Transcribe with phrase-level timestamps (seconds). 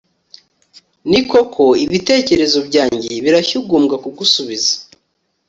[1.09, 4.73] ni koko, ibitekerezo byanjye birashyugumbwa kugusubiza